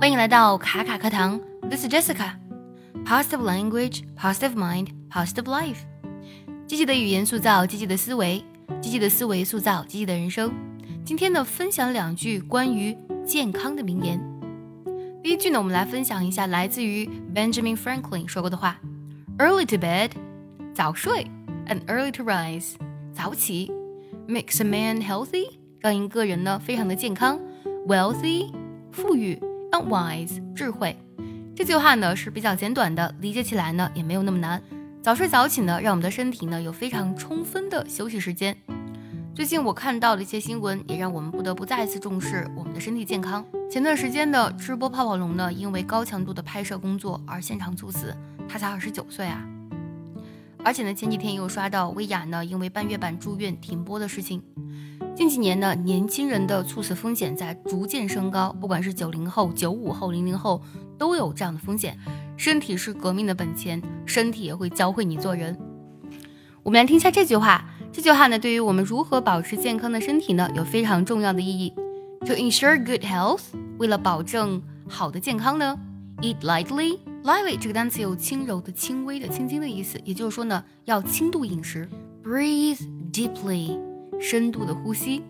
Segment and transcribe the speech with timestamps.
[0.00, 2.32] 欢迎来到卡卡课堂，This is Jessica。
[3.06, 5.78] Positive language, positive mind, positive life。
[6.66, 8.44] 积极的语言塑造积极的思维，
[8.82, 10.52] 积极的思维塑造积极的人生。
[11.04, 12.94] 今天呢，分享两句关于
[13.24, 14.20] 健康的名言。
[15.22, 18.78] 第一句呢，我们来分享一下来自于 Benjamin Franklin 说过的话
[19.38, 20.10] ：Early to bed，
[20.74, 21.30] 早睡
[21.66, 22.74] ；and early to rise，
[23.14, 23.72] 早起
[24.28, 25.48] ；makes a man healthy，
[25.80, 27.38] 让一个人呢非常的健康
[27.86, 28.52] ；wealthy，
[28.92, 29.40] 富裕。
[29.82, 30.96] Wise 智慧，
[31.54, 34.62] 这句话呢是比较简短的，理解起来呢也没有那么难。
[35.02, 38.56] 早睡早起呢，让我们的身体呢有非常充分的休息时间。
[39.34, 43.44] 最近我看到的一些新闻，也让我们不得不再次重视我们的身体健康。
[43.70, 48.16] 前段时间的吃播泡泡龙呢，因为高强度的拍摄工作而现场猝死，
[48.48, 49.44] 他才二十九岁啊。
[50.64, 54.42] 而且呢，前几天又刷到薇娅呢因为半月板住院停播的事情。
[55.14, 60.60] 近几年呢，年轻人的猝死风险在逐渐升高，不管是九零后、九五后、零零后，
[60.98, 61.96] 都有这样的风险。
[62.36, 65.56] 身体是革命的本钱，身体也会教会你做人。
[66.64, 71.72] 我们来听一下这句话，这句话呢，对于我们如何保持健康的身体呢，有非常重要的意义。
[72.26, 73.42] To ensure good health，
[73.78, 75.78] 为了保证好的健康呢
[76.22, 76.98] ，eat lightly。
[77.24, 81.88] Lightly 这个单词有轻柔的、轻微的、轻轻的意思，也就是说呢，要轻度饮食。
[82.22, 83.80] Breathe deeply。
[84.20, 85.22] 深度的呼吸，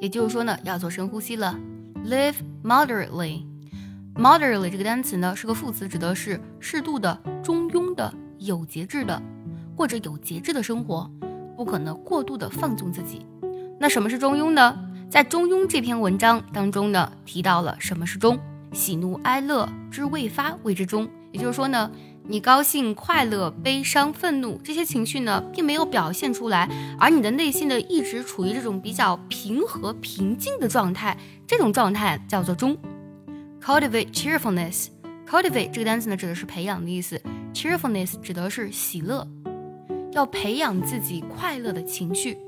[0.00, 1.58] 也就是说呢，要做深呼吸了。
[2.06, 9.20] Live moderately，moderately 这个单词呢是个副词，指的是适度的、中庸的、有节制的，
[9.76, 11.10] 或者有节制的生活，
[11.56, 13.26] 不可能过度的放纵自己。
[13.78, 14.78] 那什么是中庸呢？
[15.10, 18.38] 在《中庸》这篇文章当中呢，提到了什么是中，
[18.72, 21.90] 喜怒哀乐之未发谓之中，也就是说呢。
[22.22, 32.76] 你高兴、快乐、悲伤、愤怒这些情绪呢，并没有表现出来，而你的内心呢，一直处于这种比较平和、平静的状态，这种状态叫做中。
[33.60, 34.88] Cultivate cheerfulness。
[35.26, 37.20] Cultivate 这个单词呢，指的是培养的意思
[37.52, 39.26] ；cheerfulness 指的是喜乐，
[40.12, 42.38] 要培养自己快乐的情绪。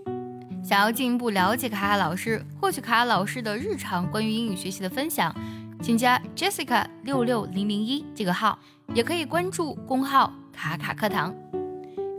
[0.62, 5.34] 想要进一步了解卡卡老师，获取卡卡老师的日常关于英语学习的分享，
[5.81, 8.57] 请加 Jessica 六六零零一这个号。
[8.93, 11.35] 也可以关注公号“卡卡课堂”。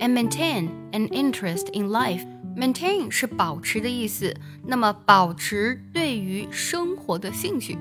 [0.01, 2.27] And maintain an interest in life.
[2.55, 4.37] Maintain 是保持的意思，
[4.67, 7.79] 那么保持对于生活的兴趣。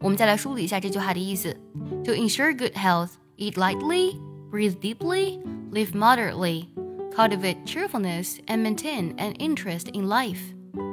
[0.00, 1.56] 我们再来梳理一下这句话的意思：
[2.04, 4.18] To ensure good health, eat lightly,
[4.50, 5.40] breathe deeply,
[5.72, 6.66] live moderately,
[7.14, 10.40] cultivate cheerfulness, and maintain an interest in life.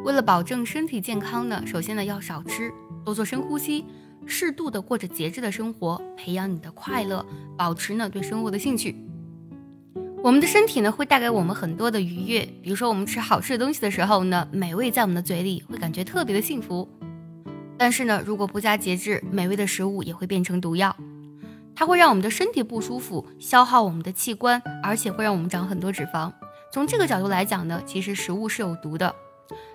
[0.05, 2.71] 为了保证身体健康呢，首先呢要少吃，
[3.06, 3.84] 多做深呼吸。
[4.26, 7.24] 适度的过着节制的生活，培养你的快乐，
[7.56, 8.96] 保持呢对生活的兴趣。
[10.24, 16.88] 我们的身体呢会带给我们很多的愉悦，比如说我们吃好吃的东西的时候呢，美味在我们的嘴里会感觉特别的幸福。
[17.78, 20.96] 但是呢，如果不加节制，美味的食物也会变成毒药，
[21.76, 26.32] 它会让我们的身体不舒服，消耗我们的器官，而且会让我们长很多脂肪。
[26.72, 29.14] 从这个角度来讲呢，其实食物是有毒的。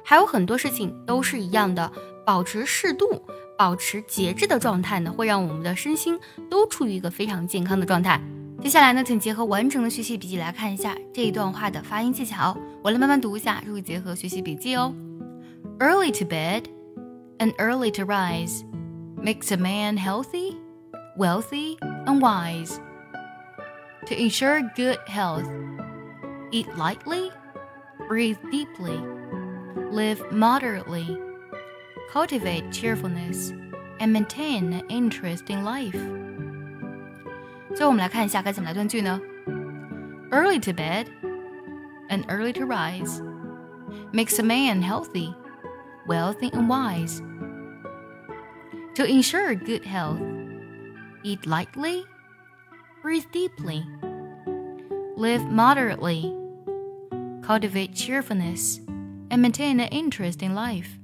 [0.03, 1.89] 还有很多事情都是一样的，
[2.24, 3.22] 保持适度。
[3.58, 6.20] 保持节制的状态呢，会让我们的身心
[6.50, 8.20] 都处于一个非常健康的状态。
[8.60, 12.54] 接下来呢，请结合完整的学习笔记来看一下这一段话的发音技巧。
[12.82, 14.94] 我来慢慢读一下，注意结合学习笔记哦。
[15.78, 16.64] Early to bed
[17.38, 18.62] and early to rise
[19.16, 20.56] makes a man healthy,
[21.16, 22.76] wealthy, and wise.
[24.06, 25.46] To ensure good health,
[26.50, 27.30] eat lightly,
[28.06, 29.00] breathe deeply,
[29.90, 31.16] live moderately
[32.12, 33.52] cultivate cheerfulness,
[33.98, 35.98] and maintain an interest in life.
[37.74, 39.20] 最后我们来看一下该怎么来断句呢？
[40.30, 41.06] Early to bed
[42.08, 43.20] and early to rise
[44.12, 45.34] makes a man healthy,
[46.06, 47.22] wealthy, and wise.
[48.94, 50.20] To ensure good health,
[51.22, 52.04] eat lightly,
[53.02, 53.84] breathe deeply,
[55.16, 56.32] live moderately,
[57.42, 58.80] cultivate cheerfulness,
[59.30, 60.98] and maintain an interest in life.